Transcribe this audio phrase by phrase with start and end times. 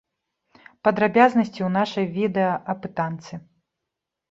[0.87, 3.33] Падрабязнасці ў нашай відэаапытанцы!